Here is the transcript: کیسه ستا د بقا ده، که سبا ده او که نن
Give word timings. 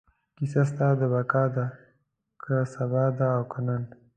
کیسه 0.37 0.61
ستا 0.69 0.87
د 0.99 1.01
بقا 1.13 1.43
ده، 1.55 1.65
که 2.43 2.53
سبا 2.73 3.05
ده 3.17 3.27
او 3.35 3.43
که 3.51 3.59
نن 3.65 3.83